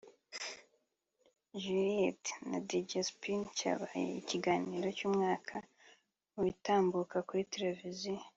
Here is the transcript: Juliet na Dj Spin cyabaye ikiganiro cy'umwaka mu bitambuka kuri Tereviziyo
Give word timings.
Juliet 1.61 2.23
na 2.49 2.57
Dj 2.67 2.89
Spin 3.09 3.41
cyabaye 3.57 4.05
ikiganiro 4.21 4.87
cy'umwaka 4.97 5.55
mu 6.31 6.39
bitambuka 6.47 7.15
kuri 7.27 7.43
Tereviziyo 7.53 8.15